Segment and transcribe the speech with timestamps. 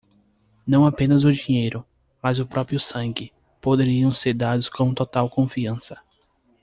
[0.65, 1.85] Não apenas o dinheiro,
[2.23, 6.01] mas o próprio sangue, poderiam ser dados com total confiança.